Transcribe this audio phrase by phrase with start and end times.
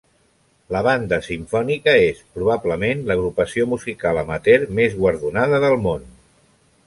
[0.75, 6.09] La Banda Simfònica és, probablement, l'agrupació musical amateur més guardonada del món.